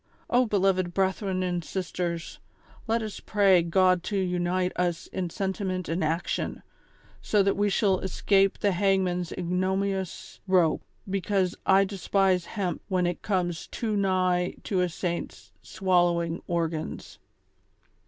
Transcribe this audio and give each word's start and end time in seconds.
O 0.31 0.47
beloved 0.47 0.95
brethren 0.95 1.43
and 1.43 1.63
sisters, 1.63 2.39
let 2.87 3.03
us 3.03 3.19
pray 3.19 3.61
God 3.61 4.01
to 4.05 4.17
unite 4.17 4.71
us 4.75 5.05
in 5.05 5.29
sentiment 5.29 5.87
and 5.87 6.03
action, 6.03 6.63
so 7.21 7.43
that 7.43 7.55
we 7.55 7.69
shall 7.69 7.99
escape 7.99 8.57
the 8.57 8.71
hangman's 8.71 9.31
ignominious 9.33 10.39
rope; 10.47 10.81
because 11.07 11.53
I 11.67 11.85
despise 11.85 12.45
hemp 12.45 12.81
when 12.87 13.05
it 13.05 13.21
comes 13.21 13.67
too 13.67 13.95
nigh 13.95 14.55
to 14.63 14.81
a 14.81 14.89
saint's 14.89 15.51
swallowing 15.61 16.41
organs." 16.47 17.19